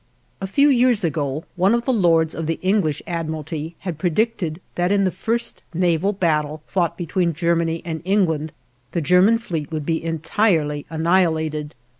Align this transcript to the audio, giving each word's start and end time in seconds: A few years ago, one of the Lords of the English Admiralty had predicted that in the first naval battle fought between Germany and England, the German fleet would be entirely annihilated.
A 0.41 0.47
few 0.47 0.67
years 0.69 1.03
ago, 1.03 1.45
one 1.55 1.75
of 1.75 1.85
the 1.85 1.93
Lords 1.93 2.33
of 2.33 2.47
the 2.47 2.57
English 2.63 3.03
Admiralty 3.05 3.75
had 3.81 3.99
predicted 3.99 4.59
that 4.73 4.91
in 4.91 5.03
the 5.03 5.11
first 5.11 5.61
naval 5.75 6.11
battle 6.11 6.63
fought 6.65 6.97
between 6.97 7.33
Germany 7.33 7.83
and 7.85 8.01
England, 8.03 8.51
the 8.93 9.01
German 9.01 9.37
fleet 9.37 9.71
would 9.71 9.85
be 9.85 10.03
entirely 10.03 10.87
annihilated. 10.89 11.75